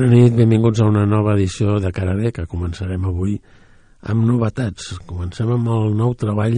Bona 0.00 0.14
nit, 0.16 0.32
benvinguts 0.32 0.80
a 0.80 0.86
una 0.88 1.02
nova 1.04 1.34
edició 1.34 1.74
de 1.84 1.90
Cararé, 1.92 2.30
que 2.32 2.46
començarem 2.48 3.02
avui 3.04 3.34
amb 4.08 4.24
novetats. 4.24 4.94
Comencem 5.04 5.52
amb 5.52 5.68
el 5.74 5.92
nou 5.98 6.14
treball 6.16 6.56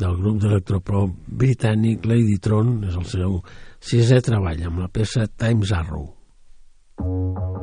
del 0.00 0.16
grup 0.22 0.40
d'electropop 0.40 1.12
britànic 1.44 2.08
Ladytron, 2.08 2.78
és 2.88 2.96
el 2.96 3.04
seu 3.12 3.36
sisè 3.84 4.24
treball, 4.24 4.64
amb 4.72 4.80
la 4.86 4.88
peça 4.88 5.28
Times 5.28 5.76
Arrow. 5.76 6.08
Delusion, 7.04 7.59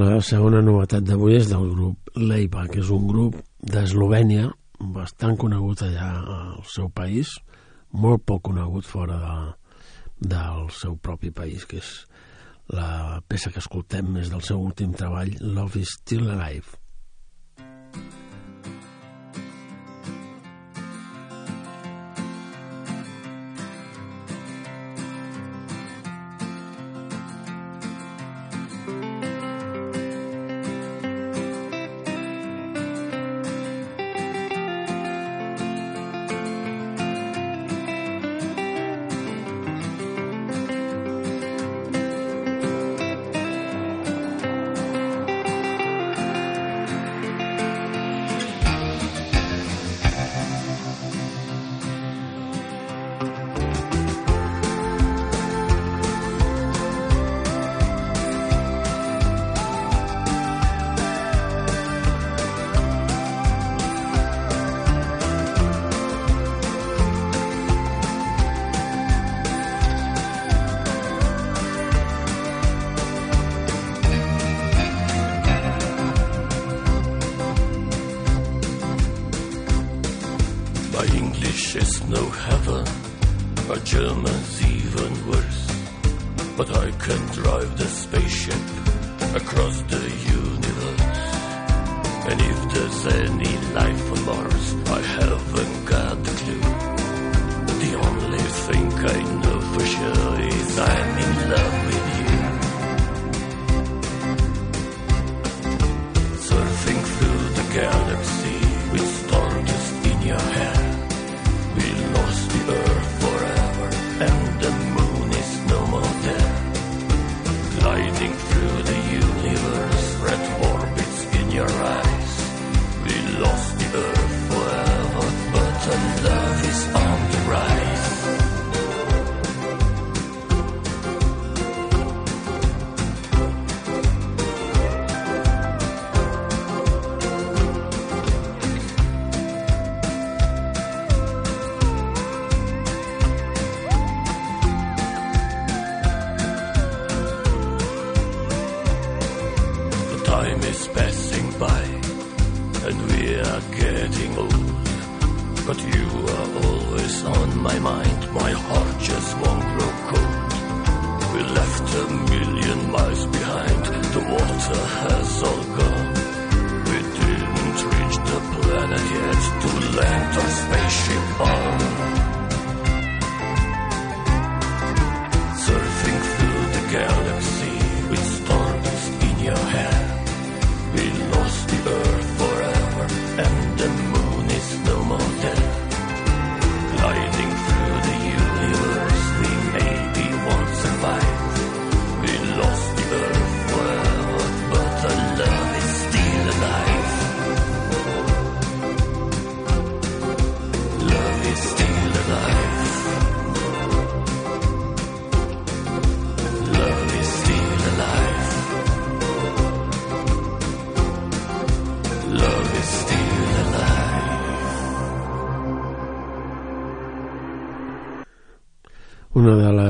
La 0.00 0.20
segona 0.24 0.62
novetat 0.64 1.04
d'avui 1.04 1.34
és 1.36 1.50
del 1.50 1.66
grup 1.74 2.10
Leipa, 2.16 2.62
que 2.72 2.78
és 2.80 2.88
un 2.94 3.02
grup 3.10 3.34
d'Eslovènia 3.68 4.46
bastant 4.94 5.36
conegut 5.42 5.82
allà 5.84 6.06
al 6.36 6.62
seu 6.72 6.88
país, 6.88 7.34
molt 7.92 8.24
poc 8.24 8.46
conegut 8.48 8.88
fora 8.88 9.18
de, 9.20 9.34
del 10.32 10.70
seu 10.78 10.96
propi 10.96 11.34
país, 11.36 11.66
que 11.68 11.82
és 11.82 11.90
la 12.72 13.20
peça 13.28 13.52
que 13.52 13.60
escoltem 13.60 14.16
és 14.22 14.32
del 14.32 14.46
seu 14.46 14.62
últim 14.62 14.96
treball, 14.96 15.36
Love 15.42 15.84
is 15.84 15.92
Still 15.98 16.32
Alive. 16.32 16.80
My 17.60 18.19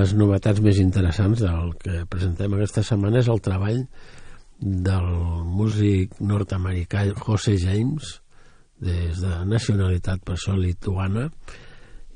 les 0.00 0.14
novetats 0.16 0.60
més 0.64 0.78
interessants 0.80 1.42
del 1.44 1.74
que 1.82 2.04
presentem 2.08 2.54
aquesta 2.56 2.84
setmana 2.86 3.20
és 3.20 3.28
el 3.28 3.40
treball 3.44 3.82
del 4.60 5.08
músic 5.58 6.14
nord-americà 6.24 7.04
José 7.18 7.56
James 7.60 8.14
des 8.80 9.20
de 9.20 9.42
nacionalitat 9.48 10.24
per 10.24 10.38
això 10.38 10.56
lituana 10.56 11.26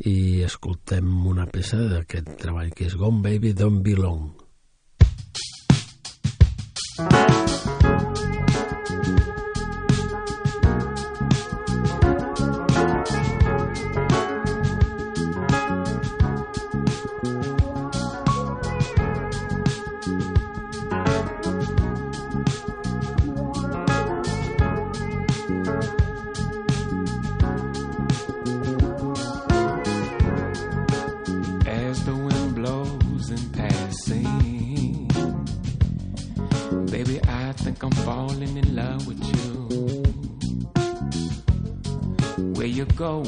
i 0.09 0.43
escoltem 0.47 1.11
una 1.29 1.47
peça 1.51 1.83
d'aquest 1.91 2.33
treball 2.41 2.73
que 2.73 2.89
és 2.89 2.97
Gone 3.01 3.21
Baby 3.27 3.53
Don't 3.59 3.85
Be 3.85 3.97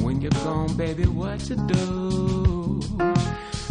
when 0.02 0.20
you're 0.20 0.30
gone, 0.30 0.76
baby, 0.76 1.06
what 1.06 1.48
you 1.48 1.56
do? 1.66 2.80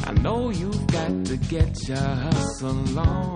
I 0.08 0.12
know 0.22 0.50
you've 0.50 0.88
got 0.88 1.26
to 1.26 1.38
get 1.38 1.88
your 1.88 1.98
hustle 1.98 3.00
on. 3.00 3.35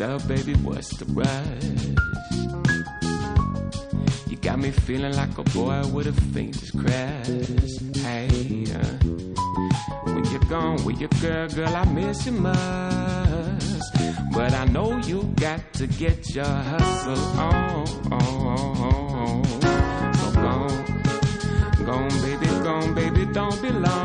Stuff, 0.00 0.26
baby? 0.26 0.54
What's 0.64 0.88
the 0.96 1.04
rush? 1.12 1.66
You 4.30 4.36
got 4.38 4.58
me 4.58 4.70
feeling 4.70 5.14
like 5.14 5.36
a 5.36 5.42
boy 5.52 5.86
with 5.92 6.06
a 6.06 6.12
faintest 6.32 6.72
crash. 6.78 7.28
Hey, 7.96 8.64
uh, 8.78 8.96
when 10.04 10.24
you're 10.32 10.48
gone 10.48 10.82
with 10.86 10.98
your 11.00 11.10
girl, 11.20 11.48
girl, 11.50 11.76
I 11.76 11.84
miss 11.84 12.24
you 12.24 12.32
much. 12.32 13.62
But 14.32 14.54
I 14.54 14.64
know 14.72 14.96
you 15.00 15.24
got 15.36 15.60
to 15.74 15.86
get 15.86 16.34
your 16.34 16.46
hustle 16.46 17.22
on. 17.38 17.86
So 20.16 20.32
gone, 20.32 20.84
gone, 21.84 22.08
baby, 22.22 22.46
gone, 22.64 22.94
baby, 22.94 23.26
don't 23.34 23.60
be 23.60 23.68
long. 23.70 23.99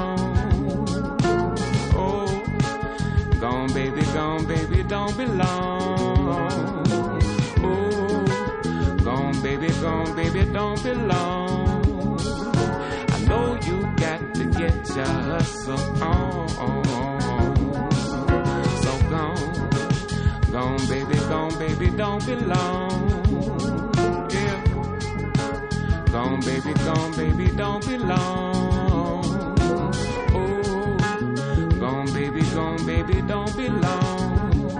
Baby, 9.67 9.81
gone, 9.81 10.15
baby, 10.15 10.45
don't 10.51 10.83
be 10.83 10.93
long. 10.93 12.19
I 13.09 13.19
know 13.27 13.57
you 13.65 13.81
got 13.95 14.33
to 14.35 14.45
get 14.45 14.95
your 14.95 15.05
hustle 15.05 16.03
on. 16.03 16.49
So 18.83 18.91
gone, 19.09 19.69
gone, 20.51 20.87
baby, 20.87 21.15
gone, 21.29 21.57
baby, 21.57 21.89
don't 21.89 22.25
be 22.25 22.35
long. 22.35 23.09
Yeah, 24.31 24.63
gone, 26.11 26.39
baby, 26.41 26.73
gone, 26.73 27.11
baby, 27.15 27.47
don't 27.55 27.87
be 27.87 27.97
long. 27.97 29.25
Oh, 30.33 30.97
gone, 31.79 32.13
baby, 32.13 32.41
gone, 32.53 32.85
baby, 32.85 33.21
don't 33.21 33.57
be 33.57 33.69
long. 33.69 34.77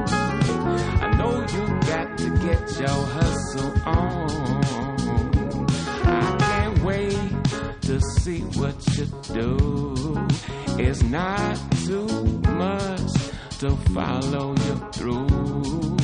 I 1.01 1.11
know 1.17 1.41
you 1.41 1.67
got 1.87 2.17
to 2.17 2.29
get 2.29 2.79
your 2.79 3.05
hustle 3.07 3.73
on. 3.85 4.44
See 8.25 8.41
what 8.59 8.75
you 8.97 9.05
do. 9.35 10.27
It's 10.79 11.03
not 11.03 11.59
too 11.85 12.07
much 12.57 13.13
to 13.59 13.69
follow 13.93 14.55
you 14.65 14.75
through. 14.93 15.95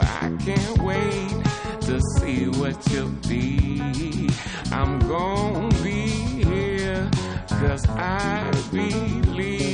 I 0.00 0.34
can't 0.46 0.78
wait 0.82 1.44
to 1.88 2.00
see 2.16 2.46
what 2.60 2.76
you'll 2.90 3.10
be. 3.28 4.30
I'm 4.72 4.98
gonna 5.00 5.68
be 5.82 6.06
here, 6.48 7.10
cause 7.50 7.86
I 7.90 8.50
believe. 8.72 9.67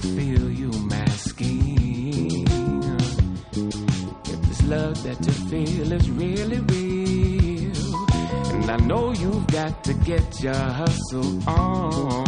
Feel 0.00 0.50
you 0.50 0.70
masking? 0.86 2.46
If 4.32 4.40
this 4.42 4.62
love 4.64 5.02
that 5.02 5.18
you 5.26 5.32
feel 5.50 5.92
is 5.92 6.10
really 6.10 6.60
real, 6.60 7.94
and 8.54 8.70
I 8.70 8.76
know 8.86 9.12
you've 9.12 9.46
got 9.48 9.84
to 9.84 9.94
get 9.94 10.42
your 10.42 10.54
hustle 10.54 11.48
on. 11.48 12.26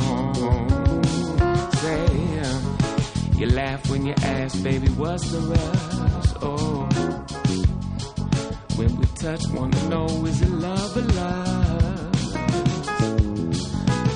Say, 1.72 2.06
you 3.38 3.46
laugh 3.46 3.88
when 3.90 4.06
you 4.06 4.14
ask, 4.22 4.62
baby, 4.62 4.88
what's 4.88 5.30
the 5.30 5.40
rush? 5.40 6.34
Oh. 6.42 6.88
When 8.76 8.96
we 8.96 9.06
touch, 9.16 9.42
wanna 9.50 9.88
know 9.88 10.06
is 10.26 10.40
it 10.42 10.50
love 10.50 10.96
or 10.96 11.02
lust? 11.02 12.34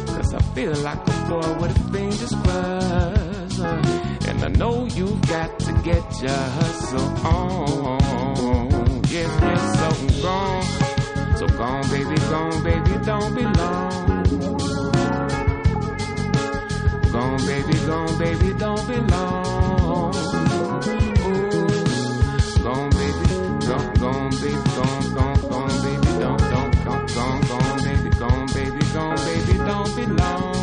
Cause 0.06 0.34
I 0.34 0.42
feel 0.54 0.74
like 0.76 1.06
a 1.06 1.26
boy 1.28 1.52
with 1.60 1.76
a 1.76 1.92
finger 1.92 2.26
crossed. 2.42 3.23
Uh, 3.56 3.80
and 4.26 4.42
I 4.42 4.48
know 4.48 4.84
you've 4.86 5.20
got 5.28 5.58
to 5.60 5.72
get 5.84 6.02
your 6.20 6.30
hustle 6.30 7.26
on. 7.26 9.02
Yes, 9.08 9.30
yes, 9.40 9.78
so 9.78 10.22
gone. 10.22 10.64
So 11.36 11.46
gone, 11.46 11.88
baby, 11.88 12.16
gone, 12.30 12.62
baby, 12.64 13.04
don't 13.04 13.34
be 13.34 13.42
long. 13.42 14.24
Gone, 17.12 17.46
baby, 17.46 17.74
gone, 17.86 18.18
baby, 18.18 18.52
don't 18.58 18.88
be 18.88 18.96
long. 19.12 20.14
Ooh, 21.22 21.70
gone, 22.64 22.90
baby, 22.90 23.26
gone, 23.68 23.94
gone, 23.94 24.30
baby, 24.30 24.62
gone, 24.74 25.14
gone, 25.14 25.40
gone, 25.48 25.82
baby, 25.82 26.10
don't, 26.18 26.40
don't, 26.50 26.84
gone, 26.84 27.40
gone, 27.42 27.84
baby, 27.84 28.10
gone, 28.18 28.46
baby, 28.52 28.80
gone, 28.92 29.16
baby, 29.16 29.58
don't 29.58 29.96
be 29.96 30.06
long. 30.06 30.53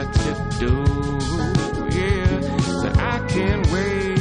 What 0.00 0.16
you 0.24 0.34
do. 0.58 0.76
Yeah, 1.90 2.40
so 2.80 2.88
I 2.96 3.18
can't 3.28 3.70
wait 3.70 4.18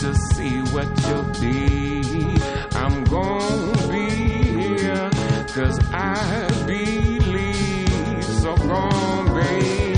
to 0.00 0.14
see 0.32 0.60
what 0.72 0.88
you'll 1.06 1.30
be. 1.40 2.38
I'm 2.72 3.04
gonna 3.04 3.88
be 3.92 4.08
here, 4.08 5.10
cause 5.54 5.78
I 5.92 6.48
believe. 6.66 8.24
So 8.24 8.56
gone, 8.56 9.26
baby. 9.34 9.96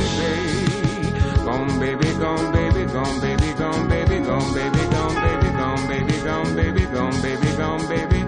Gone, 1.44 1.78
baby, 1.78 2.12
gone, 2.18 2.52
baby, 2.52 2.84
gone, 2.92 3.20
baby, 3.20 3.52
gone, 3.54 3.88
baby, 3.88 4.18
gone, 4.20 4.54
baby, 4.54 4.82
gone, 4.90 5.14
baby, 5.14 5.52
gone, 5.60 5.88
baby, 5.88 6.16
gone, 6.26 6.56
baby, 6.56 6.86
gone, 6.86 7.22
baby, 7.22 7.56
gone, 7.56 7.86
baby. 7.88 8.20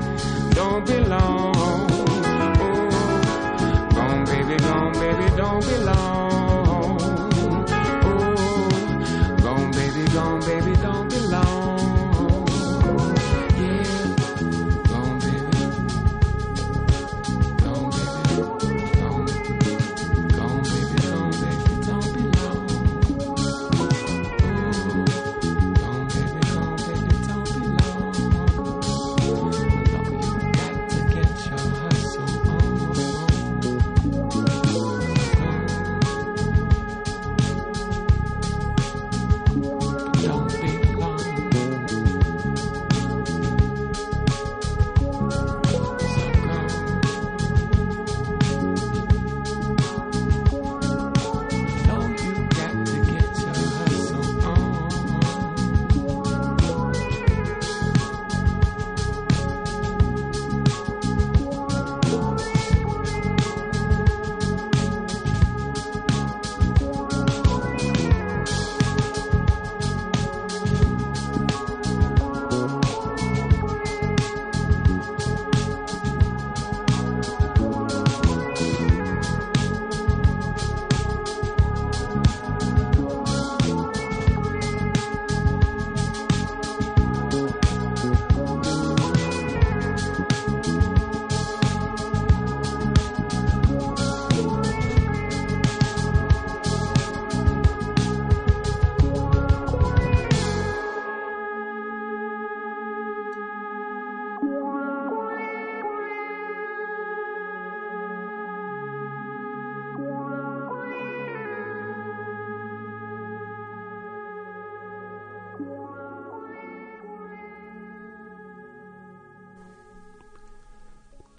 Don't 0.55 0.87
be 0.87 0.99
long. 1.01 1.89
Gone, 3.97 4.25
baby, 4.25 4.57
gone, 4.59 4.93
baby, 4.93 5.37
don't 5.37 5.67
be 5.67 5.77
long. 5.79 6.32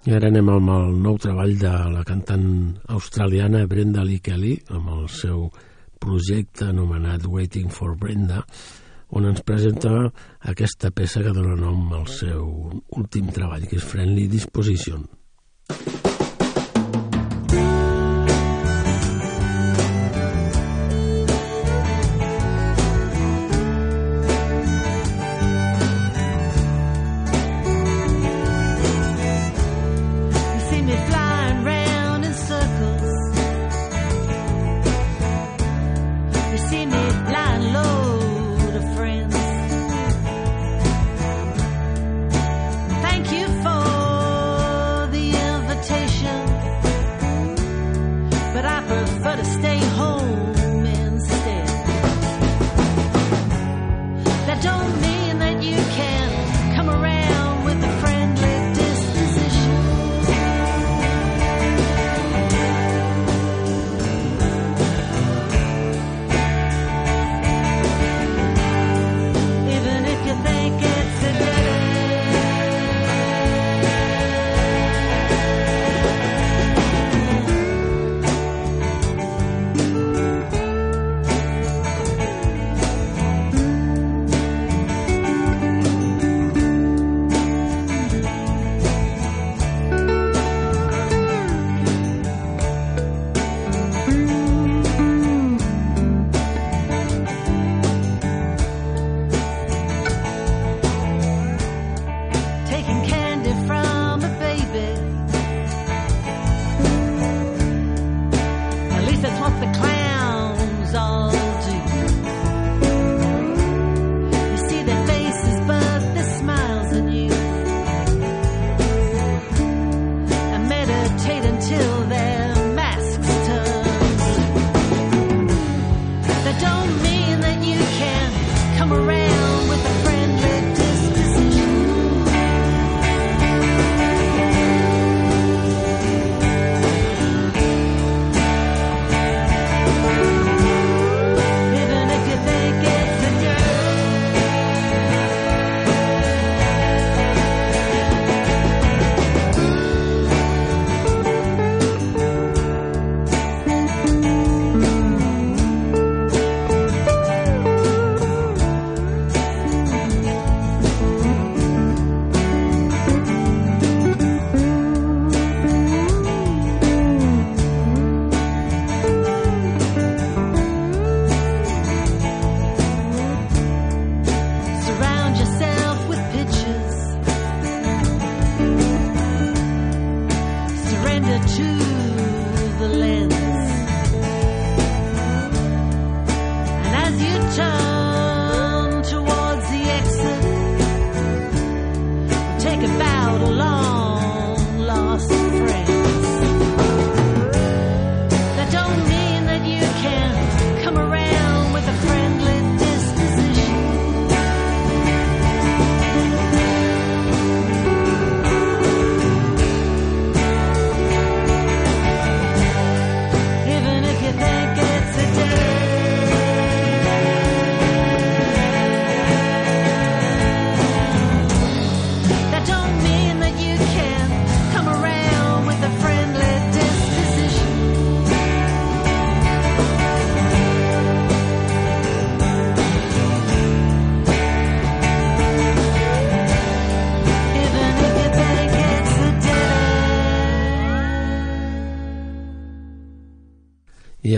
I 0.03 0.11
ara 0.11 0.27
anem 0.27 0.49
amb 0.51 0.67
el 0.67 0.97
nou 0.99 1.15
treball 1.15 1.53
de 1.55 1.69
la 1.93 2.01
cantant 2.03 2.47
australiana 2.91 3.61
Brenda 3.71 4.03
Lee 4.03 4.19
Kelly, 4.19 4.57
amb 4.75 4.89
el 4.97 5.05
seu 5.07 5.45
projecte 6.03 6.67
anomenat 6.67 7.23
Waiting 7.23 7.71
for 7.71 7.95
Brenda, 7.95 8.41
on 9.15 9.29
ens 9.29 9.39
presenta 9.47 9.93
aquesta 10.51 10.91
peça 10.91 11.23
que 11.23 11.31
dona 11.31 11.55
nom 11.55 11.95
al 11.95 12.09
seu 12.11 12.43
últim 12.99 13.31
treball, 13.31 13.63
que 13.63 13.79
és 13.79 13.87
Friendly 13.93 14.27
Disposition. 14.27 15.07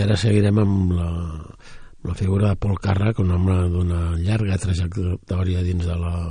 Ara 0.06 0.14
seguirem 0.20 0.58
amb 0.62 0.92
la, 0.94 1.10
amb 1.10 2.06
la 2.06 2.14
figura 2.14 2.52
de 2.52 2.58
Paul 2.62 2.78
Carrack, 2.78 3.18
un 3.18 3.32
home 3.34 3.56
d'una 3.72 4.00
llarga 4.22 4.58
trajectòria 4.62 5.64
dins 5.66 5.82
de 5.82 5.96
la, 5.98 6.30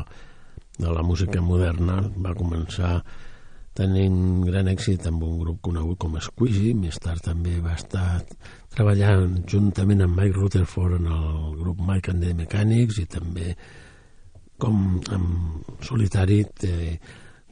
de 0.80 0.94
la 0.96 1.04
música 1.04 1.42
moderna. 1.44 1.98
Va 2.24 2.32
començar 2.38 3.02
tenint 3.76 4.46
gran 4.48 4.70
èxit 4.72 5.10
amb 5.10 5.26
un 5.28 5.42
grup 5.42 5.60
conegut 5.68 6.00
com 6.00 6.16
Squeezy, 6.24 6.72
més 6.80 6.96
tard 7.04 7.26
també 7.26 7.58
va 7.60 7.76
estar 7.76 8.22
treballant 8.72 9.42
juntament 9.52 10.06
amb 10.06 10.22
Mike 10.22 10.38
Rutherford 10.38 11.02
en 11.02 11.12
el 11.12 11.60
grup 11.60 11.84
Mike 11.84 12.14
and 12.14 12.24
the 12.24 12.32
Mechanics 12.38 13.02
i 13.04 13.06
també 13.12 13.52
com 14.56 15.02
en 15.12 15.28
solitari 15.84 16.46
té 16.56 16.76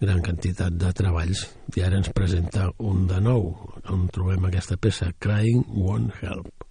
gran 0.04 0.20
quantitat 0.26 0.76
de 0.80 0.92
treballs 1.00 1.46
i 1.78 1.84
ara 1.86 2.00
ens 2.02 2.12
presenta 2.16 2.68
un 2.92 3.08
de 3.08 3.22
nou 3.24 3.48
on 3.94 4.06
trobem 4.14 4.50
aquesta 4.50 4.78
peça 4.78 5.14
Crying 5.24 5.64
Won't 5.80 6.22
Help 6.22 6.63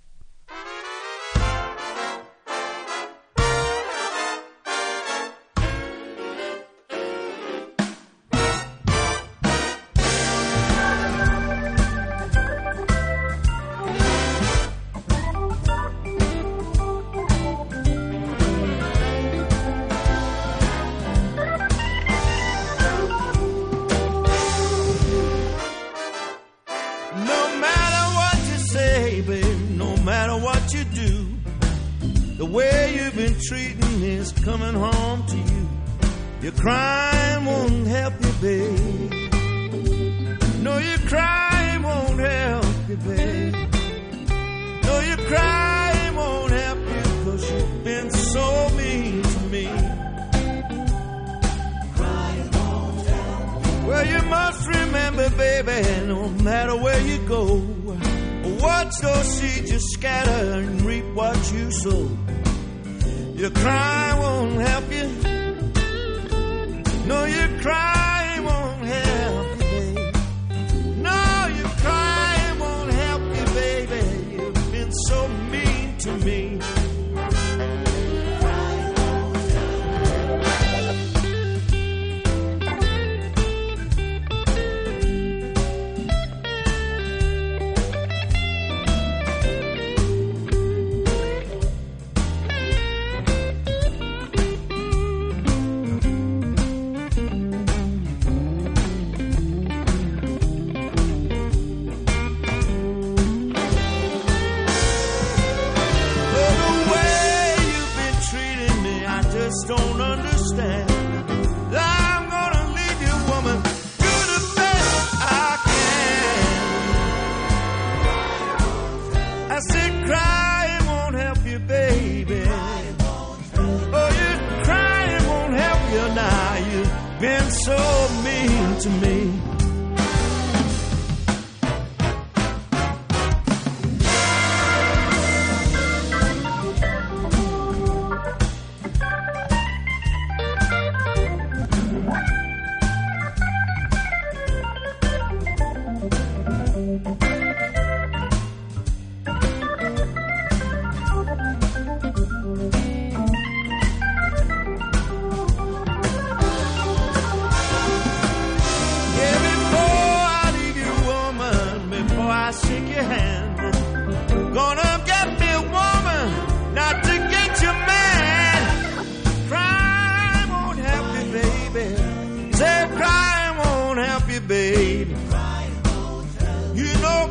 cry 63.55 64.15
won't 64.19 64.61
help 64.61 64.93
you. 64.93 65.32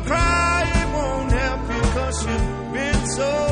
cry, 0.04 0.72
it 0.74 0.88
won't 0.94 1.32
help 1.32 1.60
you, 1.74 1.82
cause 1.92 2.26
you've 2.26 2.72
been 2.72 3.06
so. 3.06 3.51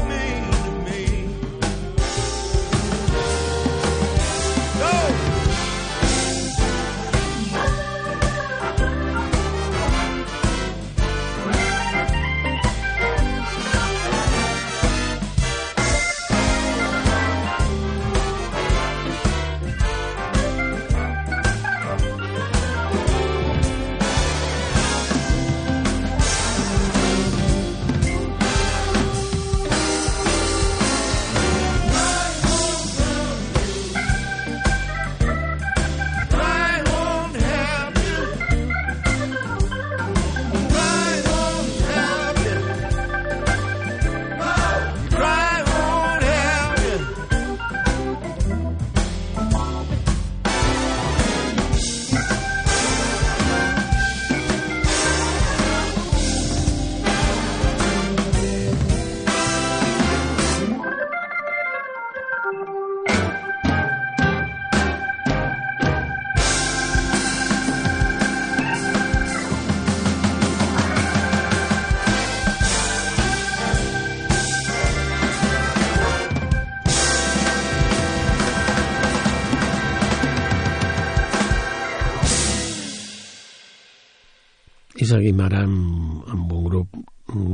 seguim 85.11 85.41
ara 85.45 85.65
amb, 85.67 86.25
amb 86.31 86.53
un 86.57 86.67
grup 86.69 86.99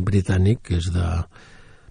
britànic 0.07 0.63
que 0.69 0.79
és 0.81 0.89
de, 0.95 1.11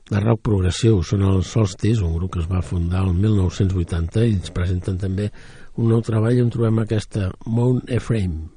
de 0.10 0.21
rock 0.23 0.43
progressiu. 0.49 1.01
Són 1.04 1.25
els 1.28 1.51
Solstis, 1.54 2.01
un 2.06 2.15
grup 2.17 2.36
que 2.36 2.43
es 2.43 2.49
va 2.51 2.63
fundar 2.65 3.06
el 3.06 3.13
1980. 3.17 4.25
i 4.25 4.38
ens 4.39 4.54
presenten 4.56 4.99
també 5.01 5.32
un 5.75 5.91
nou 5.91 6.04
treball 6.06 6.43
on 6.45 6.51
trobem 6.54 6.84
aquesta 6.86 7.32
Mount 7.45 7.84
Ephraim. 7.91 8.55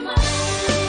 demais. 0.00 0.79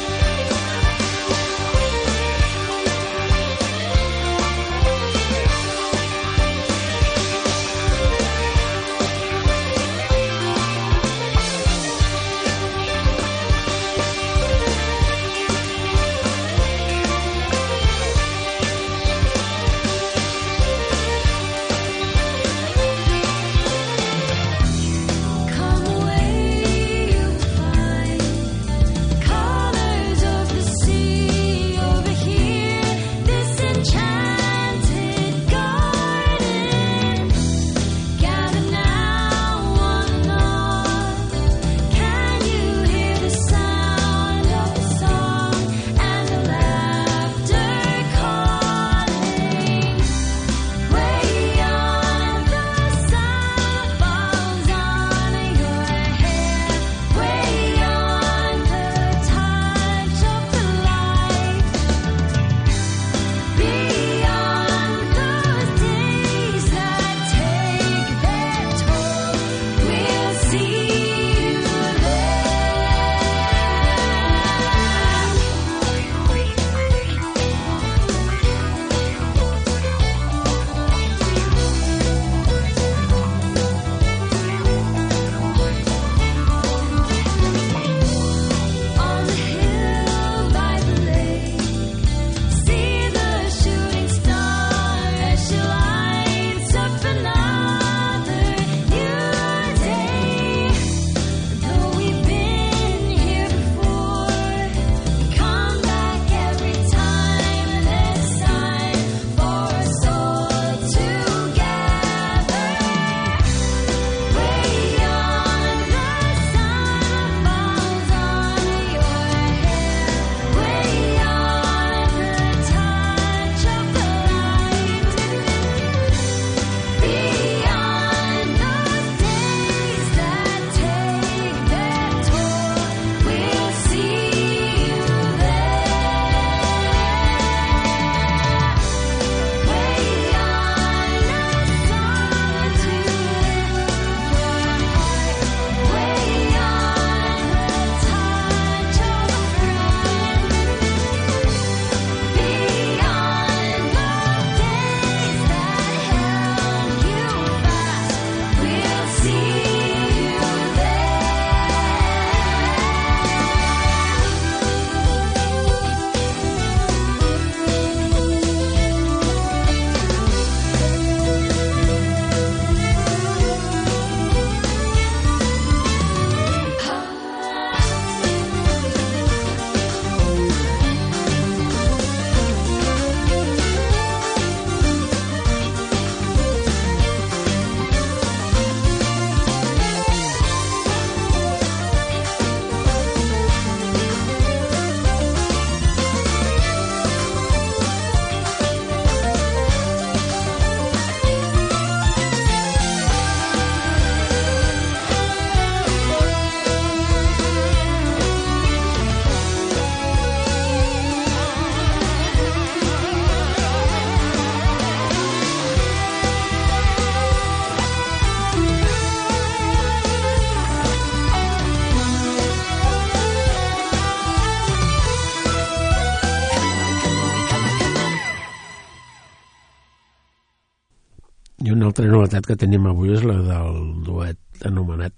Una 231.72 231.88
altra 231.88 232.04
novetat 232.04 232.48
que 232.50 232.58
tenim 232.60 232.88
avui 232.90 233.14
és 233.16 233.22
la 233.24 233.38
del 233.46 233.78
duet 234.04 234.66
anomenat 234.68 235.14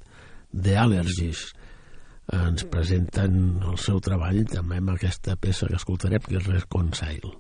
The 0.54 0.76
Allergies. 0.78 1.47
Ens 2.38 2.66
presenten 2.70 3.39
el 3.72 3.80
seu 3.82 3.97
treball 4.06 4.43
també 4.51 4.78
amb 4.78 4.93
aquesta 4.93 5.36
peça 5.36 5.68
que 5.72 5.80
escoltarem, 5.80 6.22
que 6.28 6.38
és 6.38 6.51
Reconcile. 6.51 7.34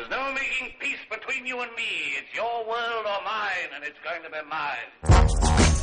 There's 0.00 0.10
no 0.10 0.22
making 0.32 0.72
peace 0.80 1.04
between 1.12 1.46
you 1.46 1.60
and 1.60 1.76
me. 1.76 1.92
It's 2.16 2.32
your 2.34 2.64
world 2.64 3.04
or 3.04 3.20
mine, 3.28 3.70
and 3.76 3.84
it's 3.84 4.00
going 4.08 4.24
to 4.24 4.32
be 4.32 4.42
mine. 4.48 5.79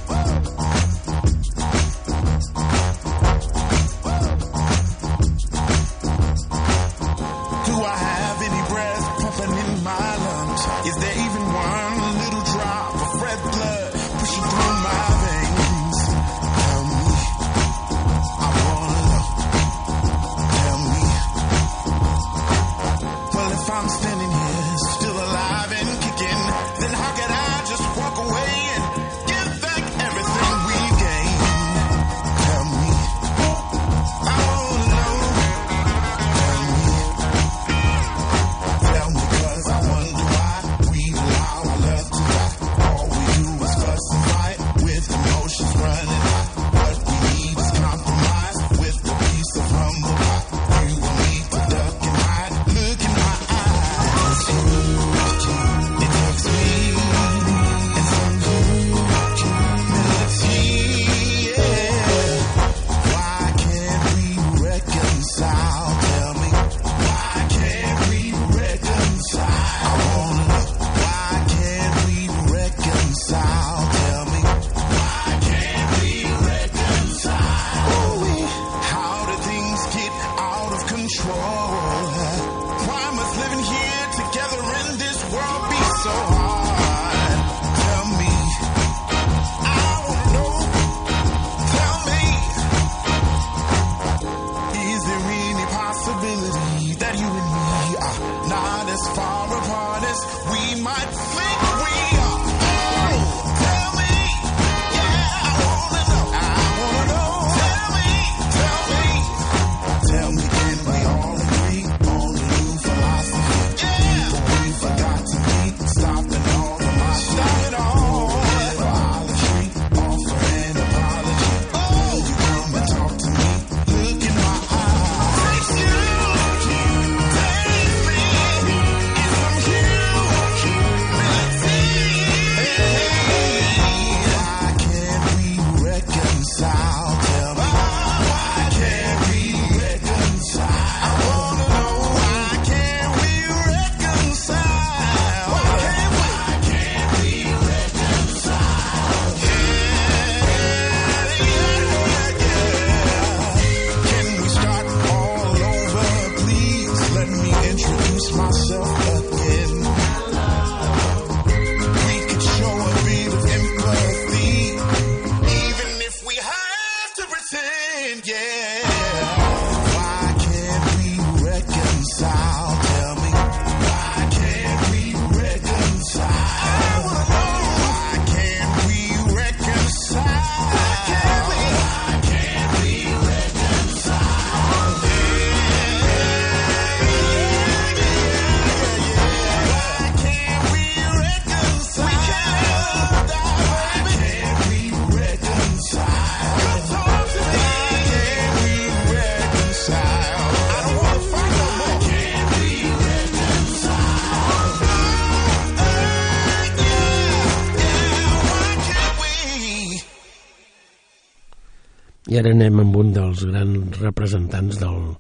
I 212.27 212.35
ara 212.35 212.51
anem 212.51 212.81
amb 212.83 212.95
un 212.99 213.13
dels 213.15 213.45
grans 213.47 213.99
representants 214.01 214.81
del, 214.81 215.13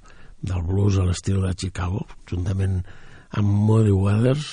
del 0.43 0.63
blues 0.67 0.97
a 0.99 1.05
l'estil 1.07 1.39
de 1.45 1.53
Chicago, 1.55 2.01
juntament 2.27 2.81
amb 3.39 3.53
Muddy 3.69 3.93
Waters, 3.95 4.49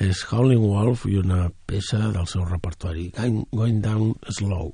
és 0.00 0.22
Howling 0.30 0.64
Wolf 0.64 1.04
i 1.10 1.18
una 1.20 1.50
peça 1.68 2.00
del 2.14 2.24
seu 2.32 2.46
repertori, 2.48 3.10
Going 3.52 3.82
Down 3.84 4.14
Slow. 4.24 4.72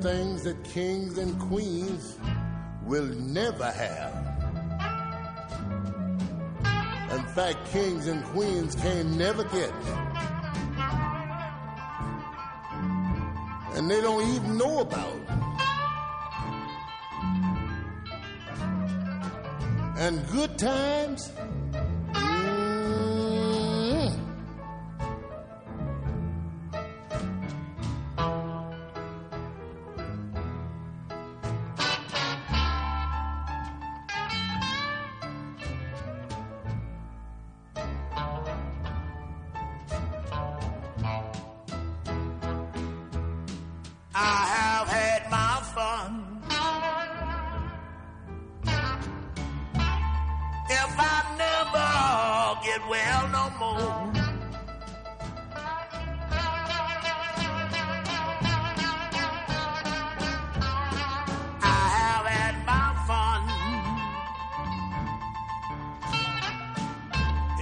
things 0.00 0.44
that 0.44 0.62
kings 0.64 1.18
and 1.18 1.38
queens 1.38 2.16
will 2.84 3.06
never 3.06 3.70
have. 3.70 4.14
In 7.12 7.24
fact, 7.34 7.58
kings 7.70 8.06
and 8.06 8.24
queens 8.26 8.74
can 8.76 9.18
never 9.18 9.44
get. 9.44 9.72
And 13.74 13.90
they 13.90 14.00
don't 14.00 14.26
even 14.34 14.56
know 14.56 14.80
about. 14.80 15.20
And 19.98 20.26
good 20.28 20.56
times 20.56 21.30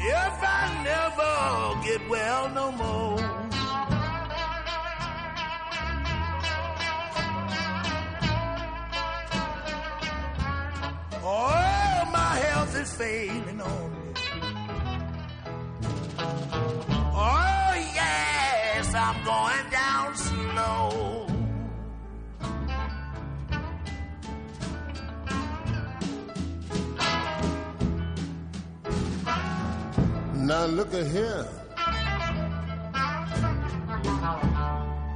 If 0.00 0.38
I 0.42 0.82
never 0.84 1.84
get 1.84 2.08
well 2.08 2.48
no 2.50 2.70
more. 2.72 3.18
Oh, 11.24 12.10
my 12.12 12.34
health 12.46 12.76
is 12.80 12.92
failing 12.94 13.60
on 13.60 13.97
Now 30.48 30.64
look 30.64 30.94
at 30.94 31.06
here. 31.08 31.46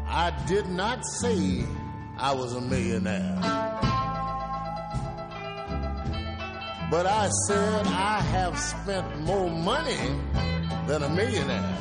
I 0.06 0.30
did 0.46 0.68
not 0.68 1.06
say 1.06 1.64
I 2.18 2.34
was 2.34 2.52
a 2.54 2.60
millionaire. 2.60 3.38
But 6.90 7.06
I 7.06 7.30
said 7.46 7.86
I 7.86 8.20
have 8.20 8.58
spent 8.58 9.20
more 9.20 9.48
money 9.48 9.96
than 10.86 11.02
a 11.02 11.08
millionaire. 11.08 11.78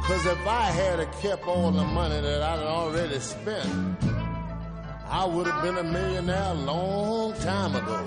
Because 0.00 0.26
if 0.26 0.44
I 0.48 0.64
had 0.72 1.12
kept 1.22 1.46
all 1.46 1.70
the 1.70 1.84
money 1.84 2.20
that 2.20 2.42
I'd 2.42 2.64
already 2.64 3.20
spent, 3.20 4.21
I 5.14 5.26
would 5.26 5.46
have 5.46 5.62
been 5.62 5.76
a 5.76 5.82
millionaire 5.82 6.52
a 6.52 6.54
long 6.54 7.34
time 7.34 7.76
ago. 7.76 8.06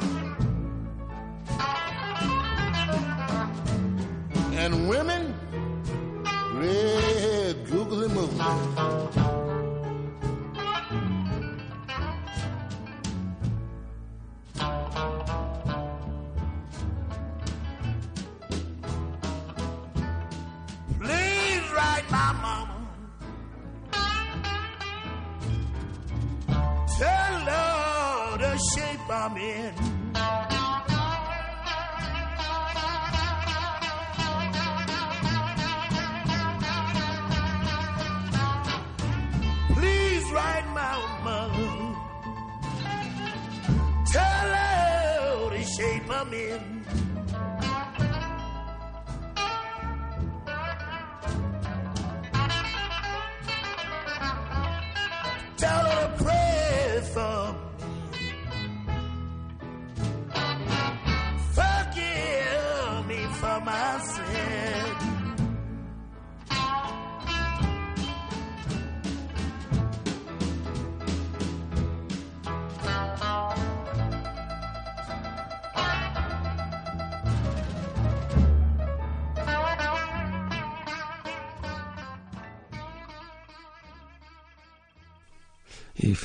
And 4.54 4.90
women, 4.90 5.36
red 6.56 7.70
googly 7.70 8.08
moogly. 8.08 9.45
I'm 29.26 29.38
in. 29.38 29.85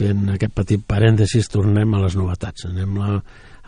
Fent 0.01 0.27
aquest 0.33 0.57
petit 0.57 0.83
parèntesis 0.89 1.53
tornem 1.53 1.95
a 1.95 2.03
les 2.07 2.17
novetats. 2.19 2.67
Anem 2.71 2.99
la, 3.01 3.15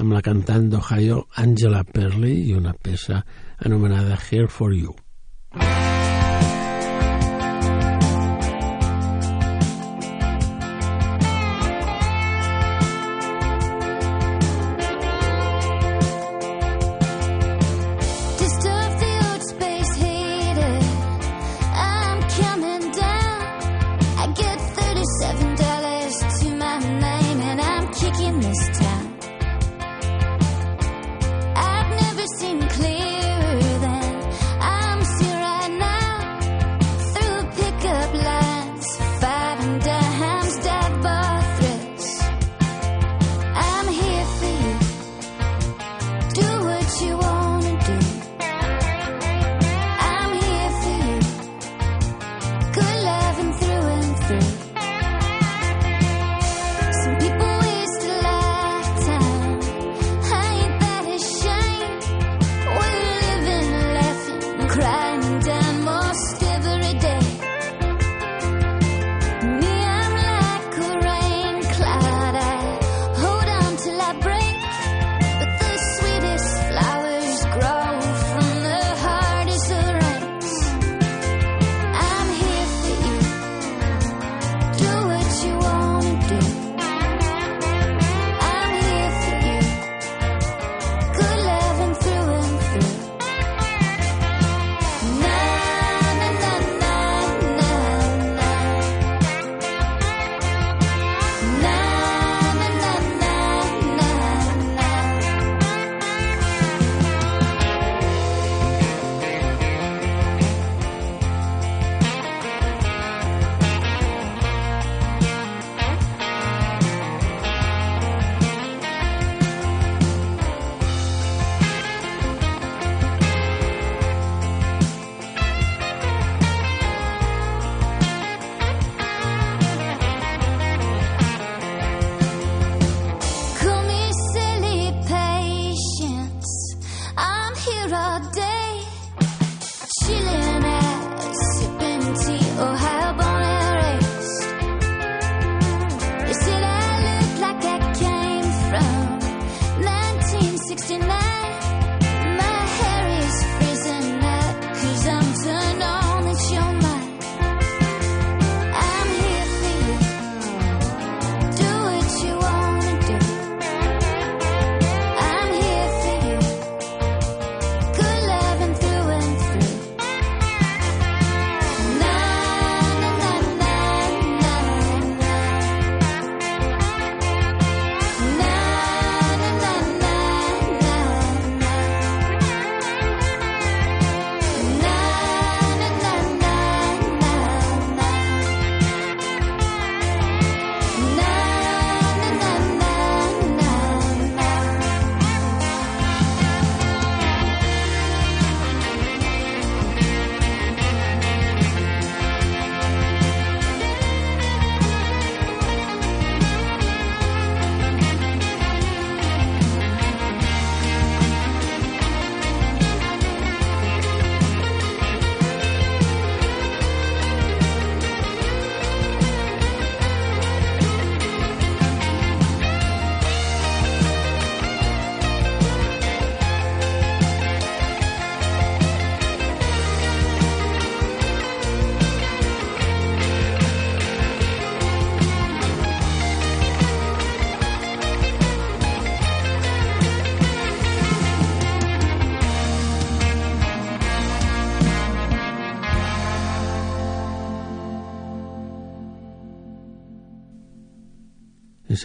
amb 0.01 0.17
la 0.17 0.25
cantant 0.25 0.71
d'Ohio 0.73 1.23
Angela 1.45 1.85
Perley 1.85 2.43
i 2.49 2.59
una 2.59 2.75
peça 2.75 3.23
anomenada 3.61 4.19
Here 4.31 4.49
for 4.49 4.73
You. 4.73 4.97
Just 5.55 5.92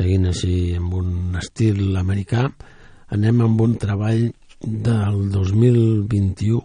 seguint 0.07 0.29
així 0.29 0.51
amb 0.79 0.93
un 0.95 1.35
estil 1.35 1.97
americà 1.99 2.45
anem 3.11 3.41
amb 3.43 3.59
un 3.59 3.73
treball 3.75 4.21
del 4.63 5.17
2021 5.33 6.61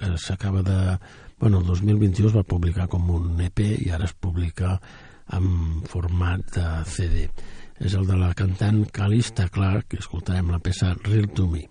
que 0.00 0.08
s'acaba 0.18 0.64
de... 0.66 0.96
Bueno, 1.38 1.60
el 1.60 1.66
2021 1.66 2.28
es 2.32 2.34
va 2.34 2.42
publicar 2.42 2.88
com 2.90 3.06
un 3.14 3.38
EP 3.46 3.62
i 3.62 3.92
ara 3.94 4.08
es 4.08 4.14
publica 4.18 4.72
en 5.30 5.84
format 5.86 6.42
de 6.56 6.66
CD. 6.90 7.28
És 7.78 7.94
el 7.94 8.08
de 8.10 8.16
la 8.18 8.32
cantant 8.34 8.82
Calista 8.90 9.46
Clark, 9.48 9.92
que 9.92 10.02
escoltarem 10.02 10.50
la 10.50 10.58
peça 10.58 10.90
Real 11.04 11.30
to 11.30 11.46
Me. 11.46 11.62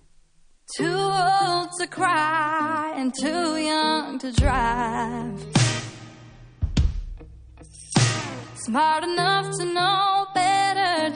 Too 0.78 0.88
old 0.88 1.76
to 1.82 1.86
cry 1.86 2.96
and 2.96 3.12
too 3.12 3.60
young 3.60 4.16
to 4.24 4.32
drive. 4.32 5.36
Smart 8.64 9.04
enough 9.04 9.52
to 9.58 9.68
know 9.68 10.19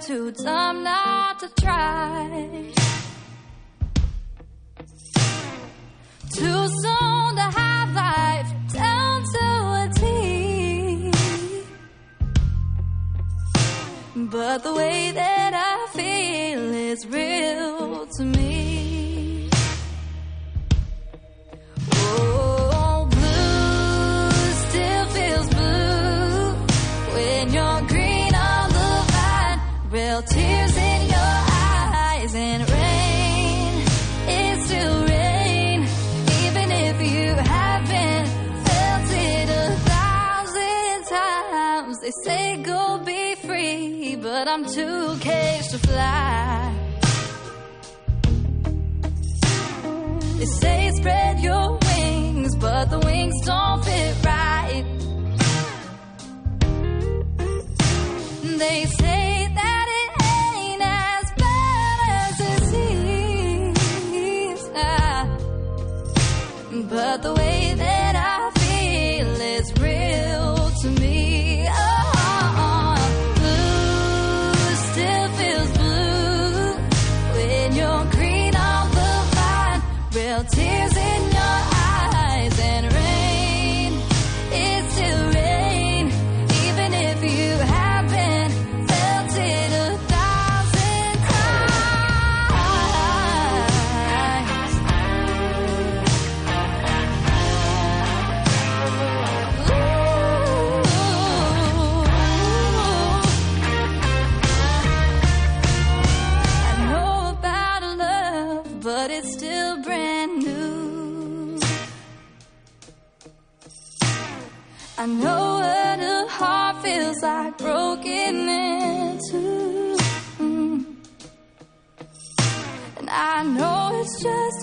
too 0.00 0.32
dumb 0.32 0.82
not 0.82 1.38
to 1.40 1.48
try. 1.60 2.72
Too 6.32 6.68
soon 6.82 7.36
to 7.36 7.46
have 7.58 7.94
life 7.94 8.50
down 8.72 9.22
to 9.34 9.46
a 9.82 9.90
T. 9.94 11.12
But 14.16 14.58
the 14.62 14.74
way 14.74 15.12
that 15.12 15.52
I 15.54 15.86
feel 15.96 16.74
is 16.74 17.06
real 17.06 18.06
to 18.06 18.24
me. 18.24 18.83
But 44.44 44.50
I'm 44.50 44.64
too 44.66 45.16
caged 45.20 45.70
to 45.70 45.78
fly. 45.78 46.74
They 50.38 50.44
say 50.44 50.90
spread 50.96 51.40
your 51.40 51.78
wings, 51.78 52.54
but 52.56 52.90
the 52.90 52.98
wings 52.98 53.34
don't 53.46 53.82
fit 53.84 54.24
right. 54.24 54.43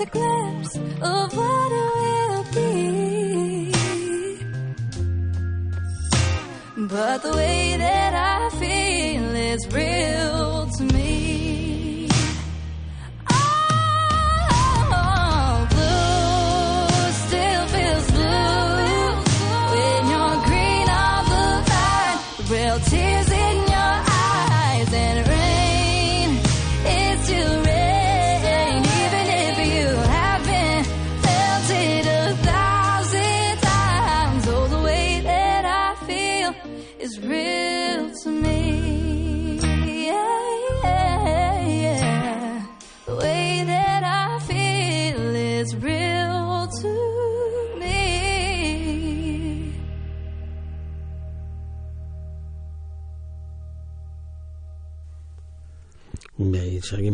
A 0.02 0.06
glimpse 0.08 0.76
of 0.78 1.38
what 1.38 1.72
it 1.72 1.92
will 2.02 2.44
be. 2.56 3.72
But 6.88 7.22
the 7.22 7.34
way 7.34 7.76
that 7.78 8.14
I 8.14 8.41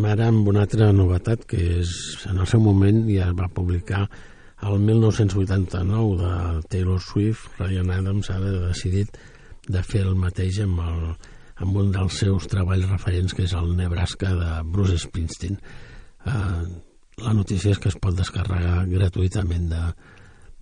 ara 0.08 0.28
amb 0.32 0.48
una 0.48 0.64
altra 0.66 0.90
novetat 0.96 1.46
que 1.50 1.60
és, 1.82 1.92
en 2.30 2.40
el 2.40 2.48
seu 2.50 2.62
moment 2.64 3.04
ja 3.10 3.30
es 3.30 3.38
va 3.38 3.50
publicar 3.54 4.06
el 4.68 4.80
1989 4.80 6.18
de 6.22 6.62
Taylor 6.72 7.02
Swift, 7.02 7.60
Ryan 7.60 7.92
Adams 7.94 8.32
ha 8.34 8.40
decidit 8.42 9.18
de 9.68 9.84
fer 9.84 10.02
el 10.08 10.16
mateix 10.18 10.62
amb, 10.64 10.82
el, 10.82 11.04
amb 11.62 11.78
un 11.84 11.92
dels 11.94 12.18
seus 12.24 12.48
treballs 12.50 12.90
referents 12.90 13.36
que 13.38 13.46
és 13.46 13.54
el 13.58 13.76
Nebraska 13.78 14.34
de 14.40 14.52
Bruce 14.66 14.98
Springsteen. 15.04 15.60
Eh, 16.26 16.62
la 17.22 17.34
notícia 17.38 17.74
és 17.74 17.82
que 17.82 17.92
es 17.94 18.00
pot 18.02 18.18
descarregar 18.18 18.86
gratuïtament 18.90 19.70
de, 19.74 19.84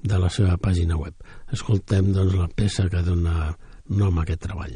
de 0.04 0.20
la 0.20 0.32
seva 0.32 0.58
pàgina 0.58 1.00
web. 1.00 1.16
Escoltem 1.56 2.12
doncs 2.16 2.36
la 2.36 2.50
peça 2.52 2.90
que 2.92 3.06
dona 3.06 3.54
nom 3.90 4.20
a 4.20 4.26
aquest 4.26 4.44
treball. 4.50 4.76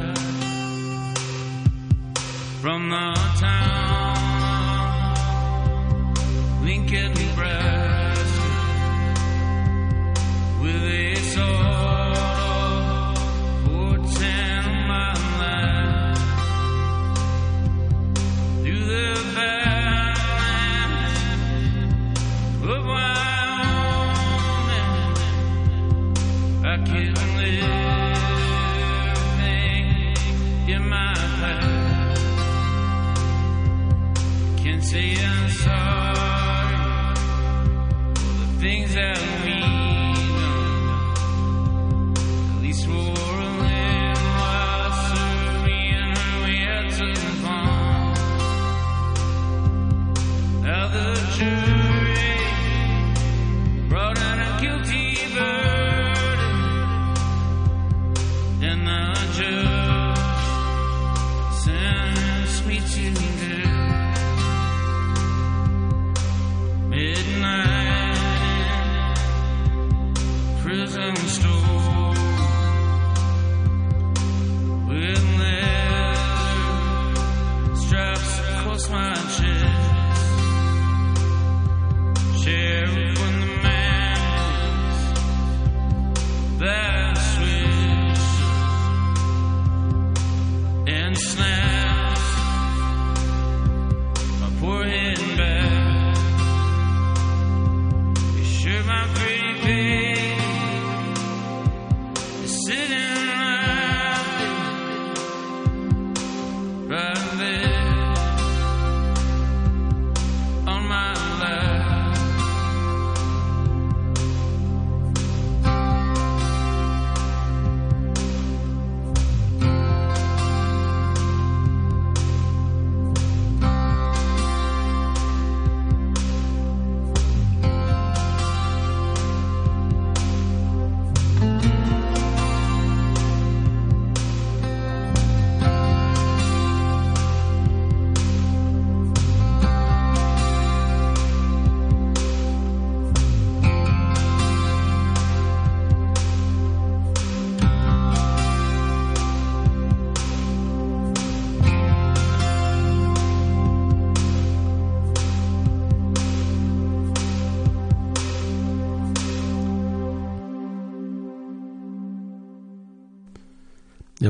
from 2.61 2.89
the 2.89 3.13
town. 3.39 4.21
Lincoln, 6.63 7.11
Nebraska, 7.13 8.51
with 10.61 10.83
a 10.83 11.15
sort 11.15 11.90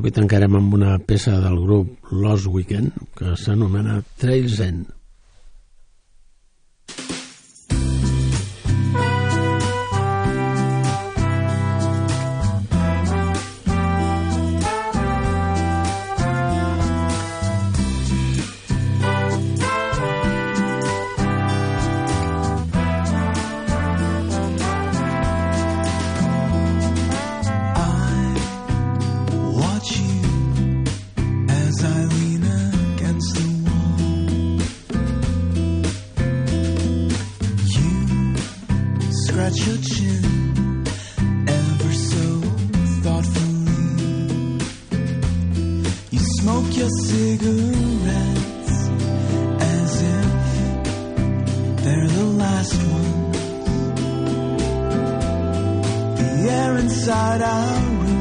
avui 0.01 0.13
tancarem 0.15 0.55
amb 0.57 0.73
una 0.73 0.95
peça 0.97 1.35
del 1.43 1.59
grup 1.61 2.09
Lost 2.09 2.47
Weekend 2.49 2.95
que 3.19 3.35
s'anomena 3.37 3.99
Trails 4.17 4.57
End. 4.65 5.00
Inside 56.81 57.41
our 57.43 58.20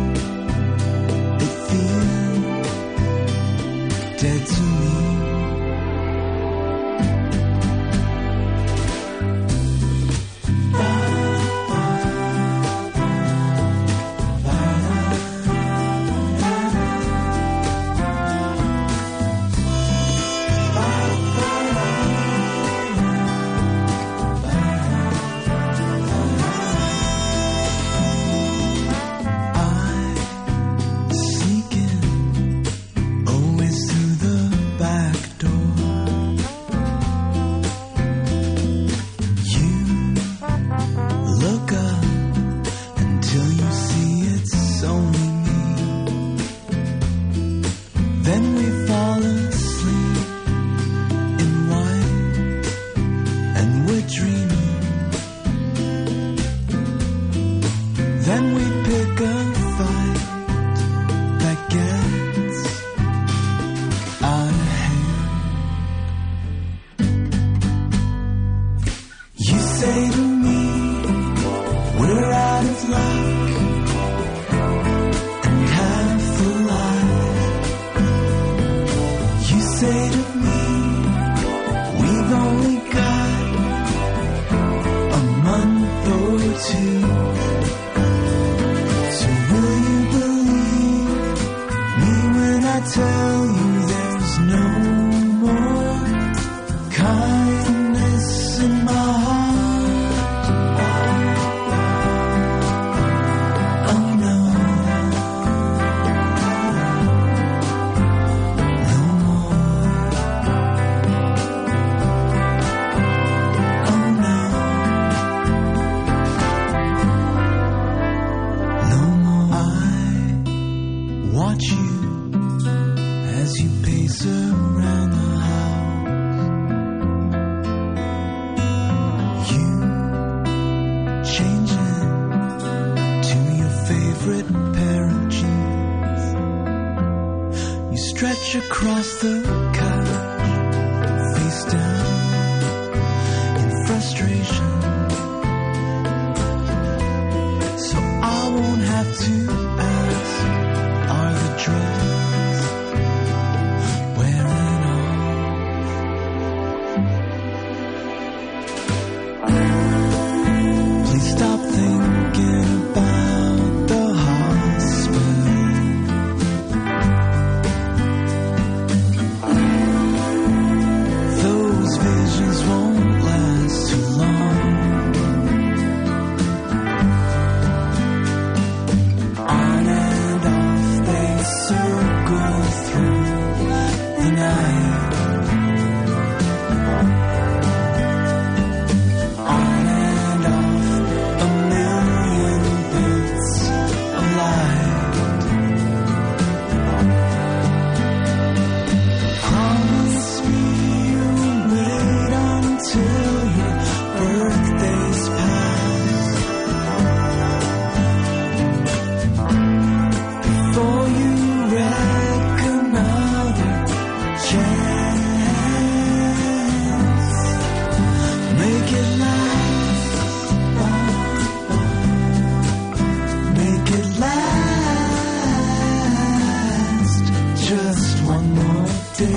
day. 229.21 229.33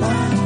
Bye. 0.00 0.45